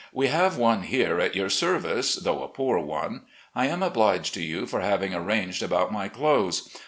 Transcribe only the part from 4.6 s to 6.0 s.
for having arranged about